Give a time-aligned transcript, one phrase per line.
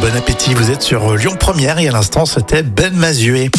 [0.00, 3.50] Bon appétit, vous êtes sur Lyon Première et à l'instant c'était Ben Mazué.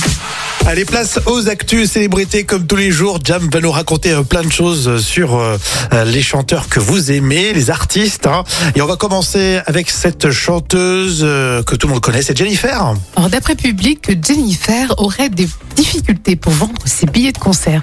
[0.66, 3.20] Allez, place aux actus célébrités comme tous les jours.
[3.24, 5.58] Jam va nous raconter euh, plein de choses sur euh,
[5.94, 8.28] euh, les chanteurs que vous aimez, les artistes.
[8.28, 8.44] hein.
[8.76, 12.94] Et on va commencer avec cette chanteuse que tout le monde connaît, c'est Jennifer.
[13.16, 17.82] Alors, d'après Public, Jennifer aurait des difficultés pour vendre ses billets de concert.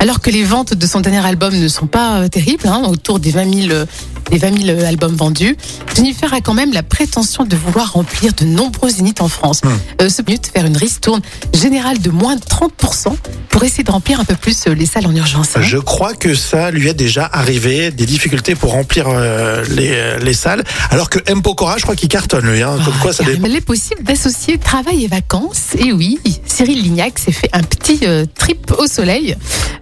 [0.00, 3.32] Alors que les ventes de son dernier album ne sont pas terribles, hein, autour des
[3.32, 3.86] 20 000, euh,
[4.30, 5.56] des 20 000 albums vendus,
[5.96, 9.60] Jennifer a quand même la prétention de vouloir remplir de nombreux zéniths en France.
[10.00, 11.20] Euh, ce but, faire une ristourne
[11.54, 13.14] générale de moins de 30%
[13.48, 15.56] pour essayer de remplir un peu plus euh, les salles en urgence.
[15.56, 15.62] hein.
[15.62, 20.18] Je crois que ça lui est déjà arrivé, des difficultés pour remplir euh, les, euh,
[20.18, 20.62] les salles.
[20.90, 21.42] Alors que M.
[21.42, 22.62] Pokora, je crois qu'il cartonne lui.
[22.62, 23.46] Hein, comme Ah, quoi ça car dépend.
[23.48, 25.74] Il est possible d'associer travail et vacances.
[25.78, 29.36] Et oui, Cyril Lignac s'est fait un petit euh, trip au soleil,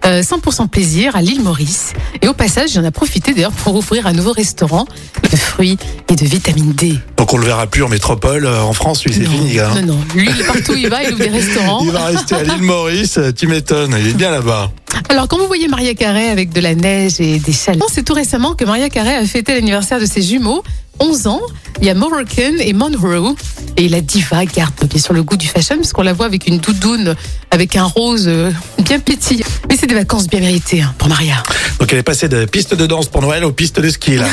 [0.05, 1.93] euh, 100% plaisir à l'île Maurice.
[2.21, 4.85] Et au passage, il en a profité d'ailleurs pour ouvrir un nouveau restaurant
[5.29, 5.77] de fruits
[6.09, 6.93] et de vitamine D.
[7.17, 9.59] Donc on le verra plus en métropole, euh, en France, lui c'est non, fini.
[9.59, 9.81] Hein.
[9.81, 9.99] non, non.
[10.15, 11.81] Lui, partout où il va, il ouvre des restaurants.
[11.83, 14.71] Il va rester à l'île Maurice, euh, tu m'étonnes, il est bien là-bas.
[15.09, 18.13] Alors, quand vous voyez Maria Carré avec de la neige et des chalets, c'est tout
[18.13, 20.63] récemment que Maria Carré a fêté l'anniversaire de ses jumeaux.
[20.99, 21.41] 11 ans,
[21.81, 23.35] il y a Moroccan et Monroe.
[23.79, 26.57] Et la diva garde bien sûr le goût du fashion, puisqu'on la voit avec une
[26.57, 27.15] doudoune,
[27.51, 29.45] avec un rose euh, bien pétillant.
[29.69, 31.43] Mais c'est des vacances bien méritées hein, pour Maria.
[31.79, 34.25] Donc elle est passée de piste de danse pour Noël aux pistes de ski là.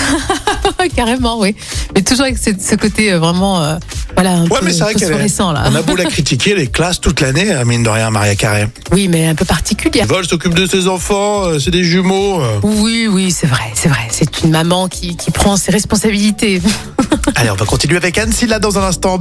[0.96, 1.54] Carrément, oui.
[1.94, 3.76] Mais toujours avec ce, ce côté euh, vraiment, euh,
[4.14, 5.06] voilà, un Ouais peu mais c'est vrai qu'elle est...
[5.12, 5.64] phosphorescent, là.
[5.70, 8.34] On a beau la critiquer, elle est classe toute l'année, euh, mine de rien, Maria
[8.36, 8.68] Carré.
[8.92, 10.06] Oui, mais un peu particulière.
[10.06, 12.40] Vol s'occupe de ses enfants, euh, c'est des jumeaux.
[12.42, 12.60] euh.
[12.62, 14.08] Oui, oui, c'est vrai, c'est vrai.
[14.10, 16.62] C'est une maman qui, qui prend ses responsabilités.
[17.44, 19.18] Allez, on va continuer avec Anne Silla dans un instant.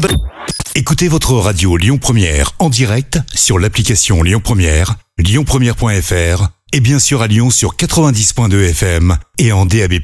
[0.76, 7.22] Écoutez votre radio Lyon Première en direct sur l'application Lyon Première, lyonpremière.fr et bien sûr
[7.22, 9.96] à Lyon sur 90.2 FM et en DAB+.